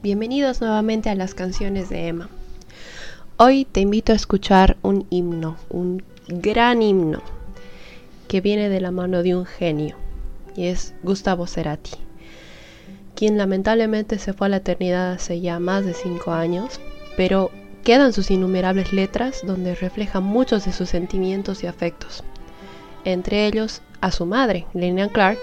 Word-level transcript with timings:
Bienvenidos 0.00 0.60
nuevamente 0.60 1.10
a 1.10 1.16
las 1.16 1.34
canciones 1.34 1.88
de 1.88 2.06
Emma. 2.06 2.28
Hoy 3.36 3.64
te 3.64 3.80
invito 3.80 4.12
a 4.12 4.14
escuchar 4.14 4.76
un 4.82 5.08
himno, 5.10 5.56
un 5.70 6.04
gran 6.28 6.82
himno, 6.82 7.20
que 8.28 8.40
viene 8.40 8.68
de 8.68 8.80
la 8.80 8.92
mano 8.92 9.24
de 9.24 9.34
un 9.34 9.44
genio, 9.44 9.96
y 10.54 10.66
es 10.66 10.94
Gustavo 11.02 11.48
Cerati, 11.48 11.90
quien 13.16 13.36
lamentablemente 13.38 14.20
se 14.20 14.34
fue 14.34 14.46
a 14.46 14.50
la 14.50 14.58
eternidad 14.58 15.10
hace 15.14 15.40
ya 15.40 15.58
más 15.58 15.84
de 15.84 15.94
cinco 15.94 16.30
años, 16.30 16.78
pero 17.16 17.50
quedan 17.82 18.12
sus 18.12 18.30
innumerables 18.30 18.92
letras 18.92 19.40
donde 19.44 19.74
reflejan 19.74 20.22
muchos 20.22 20.64
de 20.64 20.70
sus 20.70 20.90
sentimientos 20.90 21.64
y 21.64 21.66
afectos, 21.66 22.22
entre 23.04 23.48
ellos 23.48 23.82
a 24.00 24.12
su 24.12 24.26
madre, 24.26 24.64
Lillian 24.74 25.08
Clark, 25.08 25.40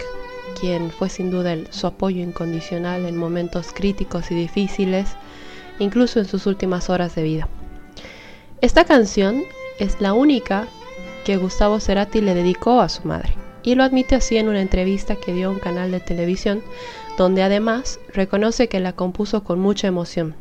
quien 0.60 0.90
fue 0.90 1.10
sin 1.10 1.30
duda 1.30 1.56
su 1.70 1.86
apoyo 1.86 2.22
incondicional 2.24 3.06
en 3.06 3.18
momentos 3.18 3.72
críticos 3.74 4.32
y 4.32 4.36
difíciles, 4.36 5.16
incluso 5.78 6.20
en 6.20 6.26
sus 6.26 6.48
últimas 6.48 6.90
horas 6.90 7.14
de 7.14 7.24
vida. 7.24 7.48
Esta 8.62 8.86
canción 8.86 9.44
es 9.80 10.02
la 10.02 10.14
única 10.14 10.68
que 11.26 11.38
Gustavo 11.38 11.80
Cerati 11.80 12.22
le 12.22 12.34
dedicó 12.34 12.82
a 12.82 12.90
su 12.90 13.08
madre, 13.08 13.36
y 13.64 13.76
lo 13.76 13.84
admite 13.84 14.16
así 14.16 14.38
en 14.38 14.48
una 14.48 14.62
entrevista 14.62 15.16
que 15.16 15.34
dio 15.34 15.50
a 15.50 15.52
un 15.52 15.60
canal 15.60 15.92
de 15.92 16.00
televisión, 16.00 16.64
donde 17.18 17.44
además 17.44 18.00
reconoce 18.14 18.68
que 18.68 18.80
la 18.80 18.94
compuso 18.94 19.44
con 19.44 19.60
mucha 19.60 19.88
emoción. 19.88 20.36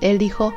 Él 0.00 0.18
dijo, 0.18 0.52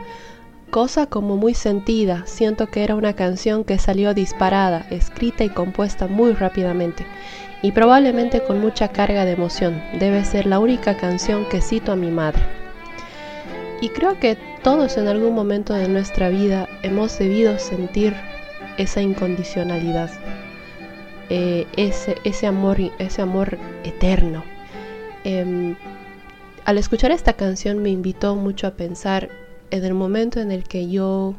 cosa 0.72 1.06
como 1.06 1.36
muy 1.36 1.54
sentida, 1.54 2.24
siento 2.26 2.68
que 2.68 2.84
era 2.84 2.96
una 2.96 3.14
canción 3.14 3.66
que 3.66 3.78
salió 3.78 4.14
disparada, 4.14 4.88
escrita 4.90 5.44
y 5.44 5.50
compuesta 5.50 6.08
muy 6.08 6.32
rápidamente, 6.32 7.06
y 7.62 7.74
probablemente 7.74 8.42
con 8.42 8.60
mucha 8.62 8.88
carga 8.88 9.26
de 9.26 9.34
emoción. 9.34 9.84
Debe 10.00 10.24
ser 10.24 10.48
la 10.48 10.60
única 10.60 10.98
canción 10.98 11.46
que 11.50 11.62
cito 11.62 11.92
a 11.92 11.98
mi 11.98 12.10
madre. 12.10 12.42
Y 13.82 13.90
creo 13.90 14.18
que 14.20 14.38
todos 14.64 14.98
en 14.98 15.08
algún 15.08 15.36
momento 15.36 15.74
de 15.74 15.90
nuestra 15.90 16.30
vida 16.30 16.68
hemos 16.84 17.20
debido 17.20 17.60
sentir 17.60 18.16
esa 18.78 19.02
incondicionalidad, 19.02 20.10
eh, 21.30 21.68
ese, 21.76 22.16
ese, 22.24 22.48
amor, 22.48 22.80
ese 22.98 23.22
amor 23.22 23.58
eterno. 23.84 24.44
Em, 25.24 25.76
al 26.64 26.78
escuchar 26.78 27.12
esta 27.12 27.34
canción 27.34 27.82
me 27.84 27.90
invitó 27.90 28.36
mucho 28.36 28.68
a 28.68 28.72
pensar 28.72 29.30
en 29.72 29.86
el 29.86 29.94
momento 29.94 30.40
en 30.40 30.52
el 30.52 30.64
que 30.64 30.90
yo 30.90 31.36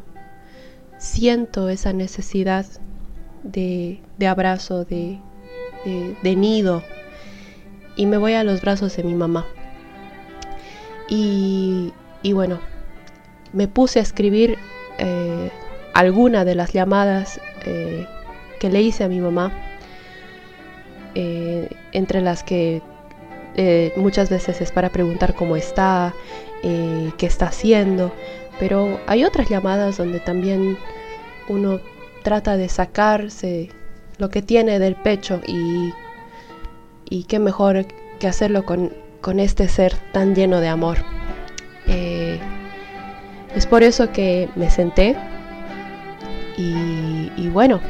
siento 0.98 1.68
esa 1.68 1.92
necesidad 1.92 2.66
de, 3.42 4.00
abrazo, 4.28 4.84
de, 4.84 5.18
de, 6.22 6.36
nido 6.36 6.82
y 7.96 8.06
me 8.06 8.16
voy 8.16 8.34
a 8.34 8.44
los 8.44 8.62
brazos 8.62 8.96
de 8.96 9.02
mi 9.02 9.14
mamá. 9.14 9.46
Y, 11.08 11.92
bueno, 12.32 12.60
me 13.52 13.68
puse 13.68 13.98
a 13.98 14.02
escribir 14.02 14.56
eh, 14.98 15.50
alguna 15.92 16.44
de 16.44 16.54
las 16.54 16.72
llamadas 16.72 17.38
eh, 17.66 18.06
que 18.58 18.70
le 18.70 18.80
hice 18.80 19.04
a 19.04 19.08
mi 19.08 19.20
mamá, 19.20 19.52
eh, 21.14 21.68
entre 21.92 22.22
las 22.22 22.42
que 22.42 22.80
muchas 23.96 24.30
veces 24.30 24.60
es 24.60 24.72
para 24.72 24.90
preguntar 24.90 25.34
cómo 25.34 25.56
está, 25.56 26.14
qué 26.62 27.26
está 27.26 27.46
haciendo, 27.46 28.12
pero 28.58 29.00
hay 29.06 29.24
otras 29.24 29.48
llamadas 29.48 29.96
donde 29.96 30.20
también 30.20 30.78
uno 31.48 31.80
trata 32.22 32.56
de 32.56 32.68
sacarse 32.68 33.70
lo 34.18 34.30
que 34.30 34.42
tiene 34.42 34.78
del 34.78 34.94
pecho 34.94 35.40
y, 35.46 35.92
y 37.10 37.24
qué 37.24 37.38
mejor 37.38 37.86
que 38.18 38.28
hacerlo 38.28 38.64
con, 38.64 38.92
este 39.38 39.68
ser 39.68 39.94
tan 40.12 40.34
lleno 40.34 40.60
de 40.60 40.68
amor. 40.68 40.98
Eh, 41.88 42.38
es 43.54 43.66
por 43.66 43.82
eso 43.82 44.12
que 44.12 44.48
me 44.54 44.70
senté 44.70 45.16
y, 46.56 47.48
bueno, 47.48 47.80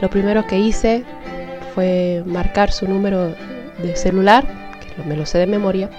lo 0.00 0.10
primero 0.10 0.46
que 0.46 0.58
hice 0.58 1.04
fue 1.74 2.24
marcar 2.26 2.72
su 2.72 2.88
número 2.88 3.34
de 3.82 3.94
celular, 3.94 4.44
me 5.04 5.16
lo 5.16 5.26
sé 5.26 5.38
de 5.38 5.46
memoria, 5.46 5.90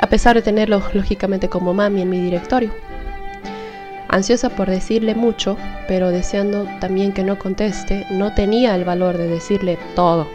a 0.00 0.06
pesar 0.08 0.36
de 0.36 0.42
tenerlo 0.42 0.82
lógicamente 0.92 1.48
como 1.48 1.74
mami 1.74 2.02
en 2.02 2.10
mi 2.10 2.20
directorio 2.20 2.72
ansiosa 4.14 4.48
por 4.48 4.70
decirle 4.70 5.16
mucho, 5.16 5.56
pero 5.88 6.10
deseando 6.10 6.68
también 6.80 7.12
que 7.12 7.24
no 7.24 7.36
conteste, 7.36 8.06
no 8.10 8.32
tenía 8.32 8.76
el 8.76 8.84
valor 8.84 9.18
de 9.18 9.26
decirle 9.26 9.76
todo. 9.96 10.28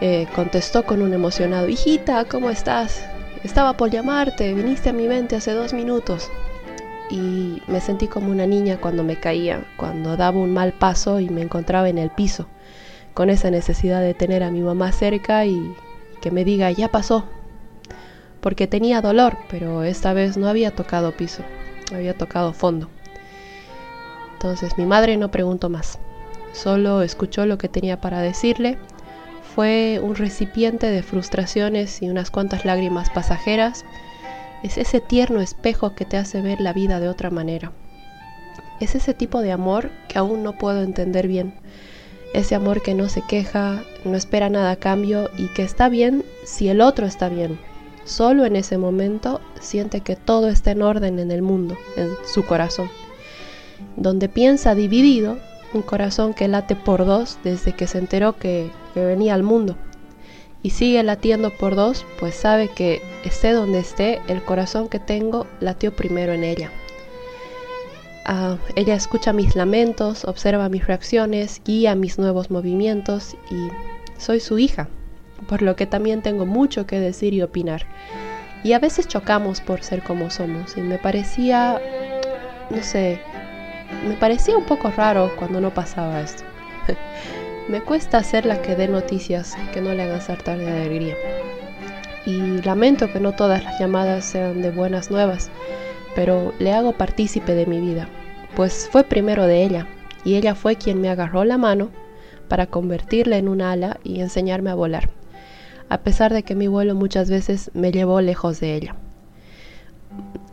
Eh, 0.00 0.26
contestó 0.34 0.84
con 0.84 1.00
un 1.00 1.12
emocionado, 1.12 1.68
hijita, 1.68 2.24
¿cómo 2.24 2.50
estás? 2.50 3.04
Estaba 3.44 3.76
por 3.76 3.90
llamarte, 3.90 4.52
viniste 4.52 4.90
a 4.90 4.92
mi 4.92 5.06
mente 5.06 5.36
hace 5.36 5.52
dos 5.52 5.72
minutos. 5.72 6.28
Y 7.08 7.62
me 7.68 7.80
sentí 7.80 8.08
como 8.08 8.32
una 8.32 8.46
niña 8.46 8.78
cuando 8.80 9.04
me 9.04 9.16
caía, 9.16 9.64
cuando 9.76 10.16
daba 10.16 10.38
un 10.38 10.52
mal 10.52 10.72
paso 10.72 11.20
y 11.20 11.28
me 11.28 11.42
encontraba 11.42 11.88
en 11.88 11.98
el 11.98 12.10
piso, 12.10 12.46
con 13.14 13.30
esa 13.30 13.50
necesidad 13.50 14.00
de 14.00 14.14
tener 14.14 14.42
a 14.42 14.50
mi 14.50 14.60
mamá 14.60 14.92
cerca 14.92 15.44
y 15.46 15.74
que 16.20 16.30
me 16.30 16.44
diga, 16.44 16.70
ya 16.70 16.88
pasó. 16.88 17.24
Porque 18.40 18.66
tenía 18.66 19.00
dolor, 19.00 19.36
pero 19.50 19.82
esta 19.82 20.12
vez 20.12 20.36
no 20.36 20.48
había 20.48 20.74
tocado 20.74 21.12
piso 21.12 21.42
había 21.94 22.16
tocado 22.16 22.52
fondo. 22.52 22.88
Entonces 24.32 24.78
mi 24.78 24.86
madre 24.86 25.16
no 25.16 25.30
preguntó 25.30 25.68
más, 25.68 25.98
solo 26.52 27.02
escuchó 27.02 27.46
lo 27.46 27.58
que 27.58 27.68
tenía 27.68 28.00
para 28.00 28.20
decirle. 28.20 28.78
Fue 29.54 30.00
un 30.02 30.14
recipiente 30.14 30.86
de 30.90 31.02
frustraciones 31.02 32.02
y 32.02 32.08
unas 32.08 32.30
cuantas 32.30 32.64
lágrimas 32.64 33.10
pasajeras. 33.10 33.84
Es 34.62 34.78
ese 34.78 35.00
tierno 35.00 35.40
espejo 35.40 35.94
que 35.94 36.04
te 36.04 36.16
hace 36.16 36.40
ver 36.40 36.60
la 36.60 36.72
vida 36.72 37.00
de 37.00 37.08
otra 37.08 37.30
manera. 37.30 37.72
Es 38.78 38.94
ese 38.94 39.12
tipo 39.12 39.40
de 39.40 39.52
amor 39.52 39.90
que 40.08 40.18
aún 40.18 40.42
no 40.42 40.56
puedo 40.56 40.82
entender 40.82 41.26
bien. 41.26 41.54
Ese 42.32 42.54
amor 42.54 42.82
que 42.82 42.94
no 42.94 43.08
se 43.08 43.22
queja, 43.22 43.82
no 44.04 44.16
espera 44.16 44.48
nada 44.48 44.72
a 44.72 44.76
cambio 44.76 45.30
y 45.36 45.48
que 45.48 45.62
está 45.62 45.88
bien 45.88 46.24
si 46.44 46.68
el 46.68 46.80
otro 46.80 47.06
está 47.06 47.28
bien, 47.28 47.58
Solo 48.04 48.44
en 48.44 48.56
ese 48.56 48.76
momento 48.78 49.40
siente 49.60 50.00
que 50.00 50.16
todo 50.16 50.48
está 50.48 50.72
en 50.72 50.82
orden 50.82 51.20
en 51.20 51.30
el 51.30 51.42
mundo, 51.42 51.76
en 51.96 52.10
su 52.26 52.44
corazón. 52.44 52.90
Donde 53.96 54.28
piensa 54.28 54.74
dividido, 54.74 55.38
un 55.72 55.82
corazón 55.82 56.34
que 56.34 56.48
late 56.48 56.74
por 56.74 57.04
dos 57.04 57.38
desde 57.44 57.72
que 57.72 57.86
se 57.86 57.98
enteró 57.98 58.36
que, 58.36 58.70
venía 58.96 59.34
al 59.34 59.44
mundo. 59.44 59.76
Y 60.62 60.70
sigue 60.70 61.02
latiendo 61.04 61.56
por 61.56 61.76
dos, 61.76 62.04
pues 62.18 62.34
sabe 62.34 62.68
que 62.68 63.00
esté 63.24 63.52
donde 63.52 63.78
esté, 63.78 64.20
el 64.26 64.42
corazón 64.42 64.88
que 64.88 64.98
tengo 64.98 65.46
latió 65.60 65.94
primero 65.94 66.32
en 66.32 66.42
ella. 66.42 66.72
Ah, 68.24 68.58
ella 68.76 68.94
escucha 68.94 69.32
mis 69.32 69.56
lamentos, 69.56 70.24
observa 70.24 70.68
mis 70.68 70.86
reacciones, 70.86 71.62
guía 71.64 71.94
mis 71.94 72.18
nuevos 72.18 72.50
movimientos 72.50 73.36
y 73.50 73.68
soy 74.18 74.40
su 74.40 74.58
hija 74.58 74.88
por 75.48 75.62
lo 75.62 75.76
que 75.76 75.86
también 75.86 76.22
tengo 76.22 76.46
mucho 76.46 76.86
que 76.86 77.00
decir 77.00 77.34
y 77.34 77.42
opinar. 77.42 77.82
Y 78.62 78.72
a 78.72 78.78
veces 78.78 79.08
chocamos 79.08 79.60
por 79.60 79.82
ser 79.82 80.02
como 80.02 80.30
somos, 80.30 80.76
y 80.76 80.80
me 80.80 80.98
parecía, 80.98 81.80
no 82.70 82.82
sé, 82.82 83.20
me 84.06 84.14
parecía 84.14 84.56
un 84.56 84.64
poco 84.64 84.90
raro 84.90 85.32
cuando 85.36 85.60
no 85.60 85.72
pasaba 85.72 86.20
esto. 86.20 86.44
me 87.68 87.80
cuesta 87.80 88.22
ser 88.22 88.46
la 88.46 88.60
que 88.60 88.76
dé 88.76 88.88
noticias 88.88 89.56
que 89.72 89.80
no 89.80 89.94
le 89.94 90.02
hagan 90.02 90.20
saltar 90.20 90.58
de 90.58 90.70
alegría. 90.70 91.16
Y 92.26 92.60
lamento 92.62 93.10
que 93.10 93.18
no 93.18 93.32
todas 93.32 93.64
las 93.64 93.80
llamadas 93.80 94.24
sean 94.26 94.60
de 94.60 94.70
buenas 94.70 95.10
nuevas, 95.10 95.50
pero 96.14 96.52
le 96.58 96.72
hago 96.72 96.92
partícipe 96.92 97.54
de 97.54 97.66
mi 97.66 97.80
vida, 97.80 98.08
pues 98.56 98.88
fue 98.90 99.04
primero 99.04 99.46
de 99.46 99.64
ella, 99.64 99.86
y 100.24 100.34
ella 100.34 100.54
fue 100.54 100.76
quien 100.76 101.00
me 101.00 101.08
agarró 101.08 101.44
la 101.44 101.58
mano 101.58 101.90
para 102.48 102.66
convertirla 102.66 103.36
en 103.36 103.48
un 103.48 103.62
ala 103.62 103.98
y 104.02 104.20
enseñarme 104.20 104.70
a 104.70 104.74
volar 104.74 105.08
a 105.90 105.98
pesar 105.98 106.32
de 106.32 106.44
que 106.44 106.54
mi 106.54 106.68
vuelo 106.68 106.94
muchas 106.94 107.28
veces 107.28 107.70
me 107.74 107.92
llevó 107.92 108.20
lejos 108.22 108.60
de 108.60 108.76
ella. 108.76 108.94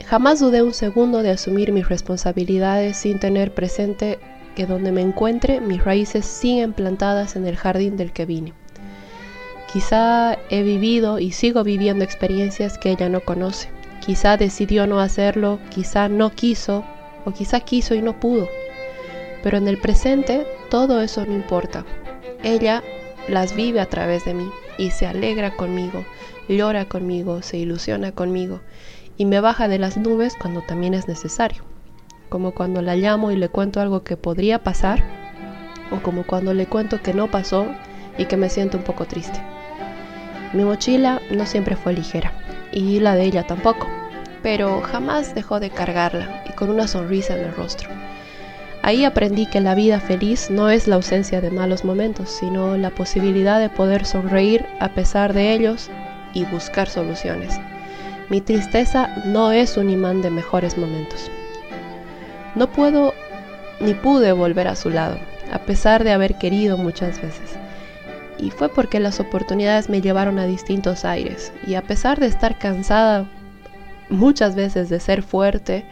Jamás 0.06 0.39
dudé 0.39 0.63
un 0.63 0.74
segundo 0.74 1.21
de 1.21 1.30
asumir 1.30 1.71
mis 1.71 1.88
responsabilidades 1.88 2.98
sin 2.98 3.19
tener 3.19 3.54
presente 3.54 4.19
que 4.56 4.65
donde 4.65 4.92
me 4.92 5.01
encuentre 5.01 5.62
mis 5.62 5.83
raíces 5.83 6.25
siguen 6.25 6.74
plantadas 6.74 7.36
en 7.36 7.45
el 7.45 7.56
jardín 7.56 7.98
del 7.98 8.12
que 8.12 8.25
vine. 8.25 8.54
Quizá 9.71 10.38
he 10.50 10.63
vivido 10.63 11.19
y 11.19 11.31
sigo 11.31 11.63
viviendo 11.63 12.04
experiencias 12.04 12.80
que 12.80 12.89
ella 12.89 13.07
no 13.07 13.21
conoce. 13.21 13.69
Quizá 14.07 14.38
decidió 14.38 14.88
no 14.88 15.01
hacerlo, 15.01 15.59
quizá 15.69 16.07
no 16.07 16.31
quiso 16.31 16.86
o 17.25 17.31
quizá 17.31 17.59
quiso 17.59 17.94
y 17.94 18.01
no 18.01 18.19
pudo. 18.21 18.48
Pero 19.44 19.57
en 19.57 19.68
el 19.68 19.77
presente 19.77 20.48
todo 20.69 21.01
eso 21.01 21.25
no 21.25 21.33
importa. 21.33 21.86
Ella 22.42 22.81
las 23.27 23.54
vive 23.54 23.81
a 23.81 23.86
través 23.86 24.24
de 24.24 24.33
mí 24.33 24.50
y 24.77 24.92
se 24.92 25.07
alegra 25.07 25.57
conmigo, 25.57 26.06
llora 26.48 26.86
conmigo, 26.86 27.42
se 27.42 27.57
ilusiona 27.57 28.13
conmigo 28.13 28.62
y 29.18 29.25
me 29.25 29.42
baja 29.42 29.68
de 29.68 29.77
las 29.77 29.98
nubes 29.98 30.38
cuando 30.39 30.62
también 30.62 30.94
es 30.94 31.09
necesario, 31.09 31.63
como 32.30 32.54
cuando 32.54 32.81
la 32.81 32.95
llamo 32.95 33.31
y 33.31 33.36
le 33.36 33.50
cuento 33.50 33.81
algo 33.81 34.06
que 34.06 34.15
podría 34.15 34.63
pasar 34.63 35.04
o 35.92 36.01
como 36.01 36.24
cuando 36.24 36.54
le 36.54 36.68
cuento 36.68 37.01
que 37.01 37.13
no 37.13 37.30
pasó 37.30 37.68
y 38.18 38.24
que 38.24 38.38
me 38.38 38.50
siento 38.50 38.77
un 38.77 38.86
poco 38.86 39.04
triste. 39.04 39.42
Mi 40.54 40.63
mochila 40.63 41.21
no 41.30 41.45
siempre 41.45 41.75
fue 41.75 41.92
ligera 41.92 42.31
y 42.71 43.00
la 43.00 43.15
de 43.15 43.25
ella 43.25 43.45
tampoco, 43.45 43.88
pero 44.47 44.79
jamás 44.79 45.35
dejó 45.35 45.59
de 45.59 45.71
cargarla 45.71 46.41
y 46.47 46.53
con 46.53 46.69
una 46.69 46.88
sonrisa 46.88 47.35
en 47.35 47.47
el 47.47 47.53
rostro. 47.53 47.89
Ahí 48.81 49.03
aprendí 49.03 49.45
que 49.45 49.59
la 49.59 49.75
vida 49.75 49.99
feliz 49.99 50.49
no 50.49 50.69
es 50.69 50.88
la 50.88 50.95
ausencia 50.95 51.41
de 51.41 51.51
malos 51.51 51.83
momentos, 51.83 52.29
sino 52.29 52.77
la 52.77 52.91
posibilidad 52.91 53.59
de 53.59 53.67
poder 53.67 54.05
sonreír 54.05 54.65
a 54.79 54.94
pesar 54.94 55.33
de 55.33 55.51
ellos 55.51 55.89
y 56.33 56.45
buscar 56.45 56.88
soluciones. 56.88 57.59
Mi 58.29 58.39
tristeza 58.39 59.21
no 59.25 59.51
es 59.51 59.75
un 59.75 59.89
imán 59.89 60.21
de 60.21 60.29
mejores 60.29 60.77
momentos. 60.77 61.29
No 62.55 62.71
puedo 62.71 63.13
ni 63.81 63.95
pude 63.95 64.31
volver 64.31 64.69
a 64.69 64.77
su 64.77 64.89
lado, 64.89 65.17
a 65.51 65.59
pesar 65.59 66.05
de 66.05 66.13
haber 66.13 66.38
querido 66.38 66.77
muchas 66.77 67.21
veces. 67.21 67.57
Y 68.38 68.51
fue 68.51 68.69
porque 68.69 69.01
las 69.01 69.19
oportunidades 69.19 69.89
me 69.89 69.99
llevaron 69.99 70.39
a 70.39 70.45
distintos 70.45 71.03
aires. 71.03 71.51
Y 71.67 71.75
a 71.75 71.81
pesar 71.81 72.21
de 72.21 72.27
estar 72.27 72.57
cansada 72.57 73.27
muchas 74.09 74.56
veces 74.56 74.89
de 74.89 75.00
ser 75.00 75.24
fuerte 75.24 75.86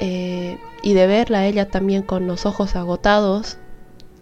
eh, 0.00 0.58
y 0.82 0.94
de 0.94 1.06
verla 1.06 1.40
a 1.40 1.46
ella 1.46 1.68
también 1.68 2.02
con 2.02 2.26
los 2.26 2.46
ojos 2.46 2.76
agotados, 2.76 3.58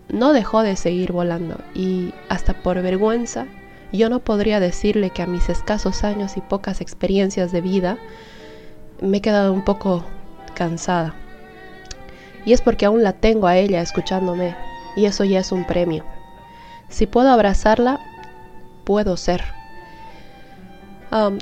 no 0.09 0.33
dejó 0.33 0.63
de 0.63 0.77
seguir 0.77 1.13
volando. 1.13 1.59
Y 1.75 2.13
hasta 2.29 2.55
por 2.55 2.81
vergüenza, 2.83 3.47
yo 3.93 4.09
no 4.09 4.21
podría 4.21 4.61
decirle 4.61 5.11
que 5.11 5.23
a 5.23 5.27
mis 5.27 5.49
escasos 5.49 6.05
años 6.05 6.37
y 6.37 6.41
pocas 6.41 6.81
experiencias 6.81 7.53
de 7.53 7.61
vida 7.61 7.99
me 9.01 9.19
he 9.19 9.21
quedado 9.21 9.53
un 9.53 9.65
poco 9.65 10.05
cansada. 10.55 11.15
Y 12.45 12.53
es 12.53 12.61
porque 12.61 12.87
aún 12.87 13.03
la 13.03 13.13
tengo 13.13 13.47
a 13.47 13.57
ella 13.57 13.81
escuchándome, 13.81 14.57
y 14.97 15.07
eso 15.07 15.25
ya 15.25 15.41
es 15.41 15.53
un 15.53 15.65
premio. 15.65 16.05
Si 16.89 17.07
puedo 17.07 17.31
abrazarla, 17.31 18.01
puedo 18.85 19.17
ser. 19.17 19.62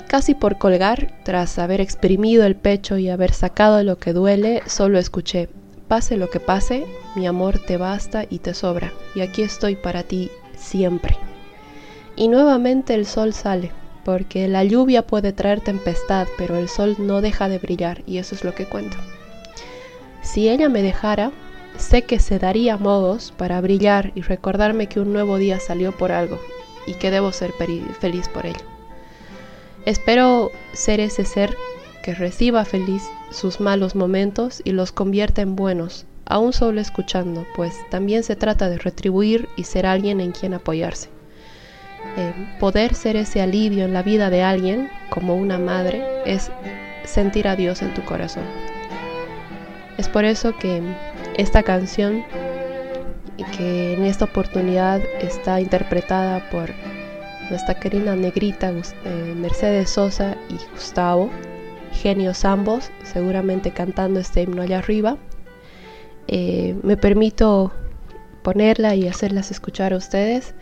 Casi 0.08 0.34
por 0.34 0.58
colgar, 0.58 1.14
tras 1.22 1.58
haber 1.58 1.81
exprimido 1.81 2.44
el 2.44 2.56
pecho 2.56 2.99
y 2.99 3.08
haber 3.08 3.32
sacado 3.32 3.82
lo 3.84 3.99
que 3.99 4.12
duele, 4.12 4.62
solo 4.67 4.99
escuché, 4.99 5.49
pase 5.87 6.17
lo 6.17 6.28
que 6.28 6.40
pase, 6.40 6.87
mi 7.14 7.26
amor 7.26 7.61
te 7.61 7.76
basta 7.76 8.25
y 8.28 8.40
te 8.40 8.52
sobra, 8.52 8.93
y 9.14 9.20
aquí 9.20 9.43
estoy 9.43 9.76
para 9.76 10.02
ti 10.02 10.31
siempre. 10.56 11.17
Y 12.17 12.26
nuevamente 12.26 12.94
el 12.94 13.06
sol 13.06 13.32
sale, 13.32 13.70
porque 14.05 14.49
la 14.49 14.64
lluvia 14.64 15.06
puede 15.06 15.32
traer 15.32 15.61
tempestad, 15.61 16.26
pero 16.37 16.56
el 16.56 16.69
sol 16.69 16.96
no 16.99 17.20
deja 17.20 17.49
de 17.49 17.58
brillar, 17.58 18.02
y 18.06 18.19
eso 18.19 18.34
es 18.34 18.43
lo 18.43 18.55
que 18.56 18.66
cuento. 18.66 18.96
Si 20.20 20.49
ella 20.49 20.69
me 20.69 20.82
dejara, 20.82 21.31
sé 21.78 22.02
que 22.02 22.19
se 22.19 22.40
daría 22.40 22.76
modos 22.76 23.32
para 23.37 23.61
brillar 23.61 24.11
y 24.16 24.23
recordarme 24.23 24.88
que 24.88 24.99
un 24.99 25.12
nuevo 25.12 25.38
día 25.38 25.61
salió 25.61 25.96
por 25.96 26.11
algo 26.11 26.40
y 26.87 26.94
que 26.94 27.12
debo 27.12 27.31
ser 27.31 27.52
feliz 27.52 28.28
por 28.28 28.46
ello. 28.46 28.69
Espero 29.87 30.53
ser 30.73 31.00
ese 31.00 31.25
ser 31.25 31.56
que 32.03 32.15
reciba 32.15 32.65
feliz 32.65 33.03
sus 33.31 33.61
malos 33.61 33.94
momentos 33.94 34.61
y 34.65 34.73
los 34.73 34.93
convierta 34.93 35.43
en 35.43 35.56
buenos, 35.56 36.06
aún 36.27 36.53
solo 36.53 36.81
escuchando, 36.81 37.47
pues 37.56 37.75
también 37.91 38.23
se 38.23 38.37
trata 38.37 38.69
de 38.69 38.79
retribuir 38.79 39.49
y 39.56 39.65
ser 39.65 39.87
alguien 39.87 40.21
en 40.21 40.32
quien 40.32 40.55
apoyarse. 40.55 41.09
Eh, 42.17 42.32
poder 42.59 42.94
ser 42.94 43.17
ese 43.17 43.41
alivio 43.41 43.85
en 43.85 43.93
la 43.94 44.03
vida 44.03 44.31
de 44.31 44.43
alguien, 44.43 44.91
como 45.11 45.35
una 45.35 45.59
madre, 45.59 46.05
es 46.26 46.50
sentir 47.05 47.49
a 47.49 47.56
Dios 47.56 47.83
en 47.83 47.94
tu 47.94 48.05
corazón. 48.05 48.44
Es 49.97 50.09
por 50.09 50.25
eso 50.25 50.56
que 50.56 50.83
esta 51.37 51.62
canción, 51.62 52.25
que 53.56 53.94
en 53.94 54.05
esta 54.05 54.26
oportunidad 54.26 55.00
está 55.21 55.61
interpretada 55.61 56.50
por 56.50 56.71
nuestra 57.50 57.75
querida 57.75 58.14
negrita 58.17 58.73
eh, 58.73 59.35
Mercedes 59.37 59.91
Sosa 59.91 60.37
y 60.49 60.55
Gustavo, 60.73 61.31
genios 61.93 62.44
ambos, 62.44 62.91
seguramente 63.02 63.73
cantando 63.73 64.20
este 64.20 64.43
himno 64.43 64.62
allá 64.62 64.79
arriba, 64.79 65.19
eh, 66.29 66.76
me 66.82 66.97
permito 66.97 67.73
ponerla 68.43 68.94
y 68.94 69.08
hacerlas 69.08 69.50
escuchar 69.50 69.93
a 69.93 69.97
ustedes. 69.97 70.55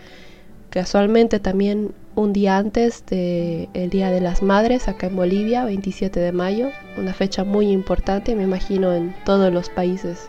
Casualmente 0.71 1.41
también 1.41 1.93
un 2.15 2.33
día 2.33 2.59
antes 2.59 3.05
del 3.07 3.91
Día 3.91 4.11
de 4.11 4.21
las 4.21 4.43
Madres 4.43 4.89
acá 4.89 5.07
en 5.07 5.17
Bolivia, 5.17 5.65
27 5.65 6.19
de 6.19 6.33
mayo, 6.33 6.71
una 6.97 7.15
fecha 7.15 7.45
muy 7.45 7.71
importante, 7.71 8.35
me 8.35 8.43
imagino, 8.43 8.93
en 8.93 9.15
todos 9.25 9.53
los 9.53 9.71
países 9.71 10.29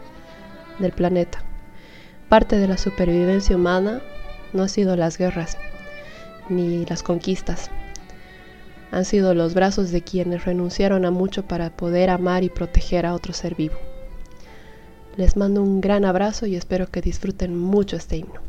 del 0.78 0.92
planeta. 0.92 1.44
Parte 2.30 2.58
de 2.58 2.68
la 2.68 2.78
supervivencia 2.78 3.56
humana 3.56 4.02
no 4.54 4.64
han 4.64 4.70
sido 4.70 4.96
las 4.96 5.18
guerras 5.18 5.58
ni 6.50 6.86
las 6.86 7.04
conquistas. 7.04 7.70
Han 8.92 9.06
sido 9.06 9.34
los 9.34 9.54
brazos 9.54 9.92
de 9.92 10.02
quienes 10.02 10.46
renunciaron 10.46 11.06
a 11.06 11.12
mucho 11.12 11.44
para 11.44 11.70
poder 11.70 12.10
amar 12.10 12.44
y 12.44 12.50
proteger 12.50 13.06
a 13.06 13.14
otro 13.14 13.34
ser 13.34 13.56
vivo. 13.56 13.76
Les 15.16 15.38
mando 15.38 15.62
un 15.62 15.82
gran 15.82 16.06
abrazo 16.06 16.46
y 16.46 16.56
espero 16.56 16.88
que 16.88 17.02
disfruten 17.02 17.56
mucho 17.56 17.98
este 17.98 18.18
himno. 18.18 18.49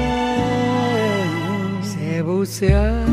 Se 2.45 2.65
bucea 2.65 3.05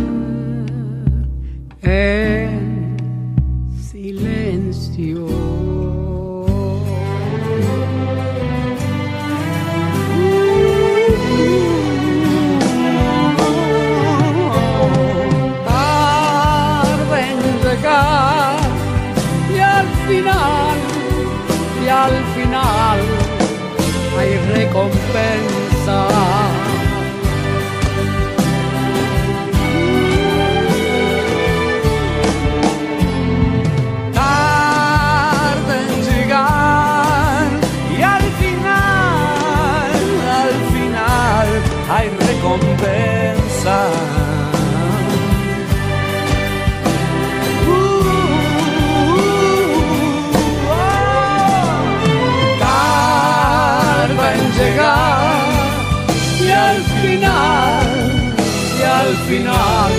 final 59.38 59.92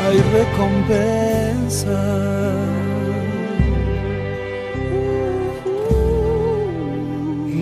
hay 0.00 0.18
recompensa. 0.38 2.00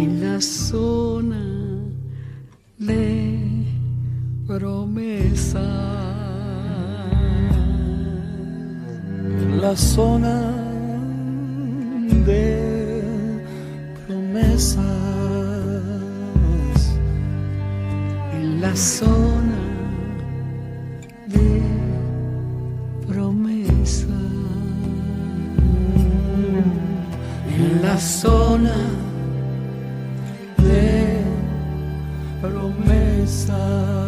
En 0.01 0.11
la 0.23 0.41
zona 0.41 1.45
de 2.79 3.65
promesa. 4.47 5.69
La 9.61 9.75
zona 9.77 10.37
de 12.29 13.03
promesas. 14.07 14.85
En 18.35 18.61
la 18.61 18.77
zona 18.77 19.38
Zona 28.09 28.75
de 30.57 31.21
promesas. 32.41 34.08